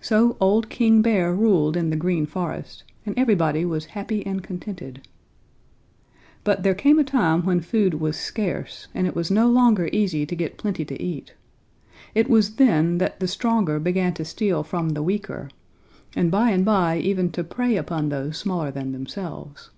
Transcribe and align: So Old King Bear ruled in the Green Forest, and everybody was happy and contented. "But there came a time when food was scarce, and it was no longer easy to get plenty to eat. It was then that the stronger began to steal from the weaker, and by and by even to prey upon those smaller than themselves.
So 0.00 0.36
Old 0.40 0.68
King 0.68 1.02
Bear 1.02 1.32
ruled 1.32 1.76
in 1.76 1.90
the 1.90 1.96
Green 1.96 2.26
Forest, 2.26 2.82
and 3.06 3.16
everybody 3.16 3.64
was 3.64 3.84
happy 3.94 4.26
and 4.26 4.42
contented. 4.42 5.06
"But 6.42 6.64
there 6.64 6.74
came 6.74 6.98
a 6.98 7.04
time 7.04 7.44
when 7.46 7.60
food 7.60 7.94
was 7.94 8.16
scarce, 8.16 8.88
and 8.92 9.06
it 9.06 9.14
was 9.14 9.30
no 9.30 9.48
longer 9.48 9.88
easy 9.92 10.26
to 10.26 10.34
get 10.34 10.58
plenty 10.58 10.84
to 10.86 11.00
eat. 11.00 11.34
It 12.12 12.28
was 12.28 12.56
then 12.56 12.98
that 12.98 13.20
the 13.20 13.28
stronger 13.28 13.78
began 13.78 14.14
to 14.14 14.24
steal 14.24 14.64
from 14.64 14.88
the 14.94 15.02
weaker, 15.04 15.48
and 16.16 16.28
by 16.28 16.50
and 16.50 16.64
by 16.64 16.96
even 16.98 17.30
to 17.30 17.44
prey 17.44 17.76
upon 17.76 18.08
those 18.08 18.38
smaller 18.38 18.72
than 18.72 18.90
themselves. 18.90 19.70